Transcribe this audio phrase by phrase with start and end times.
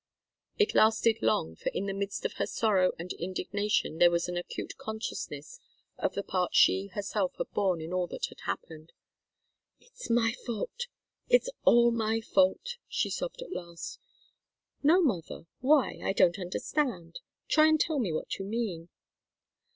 [0.57, 4.39] It lasted long, for in the midst of her sorrow and indignation there was the
[4.39, 5.59] acute consciousness
[5.99, 8.93] of the part she herself had borne in all that had happened.
[9.79, 10.87] "It's my fault,
[11.29, 13.99] it's all my fault!" she sobbed, at last.
[14.81, 15.99] "No, mother why?
[16.03, 17.19] I don't understand!
[17.47, 18.89] Try and tell me what you mean."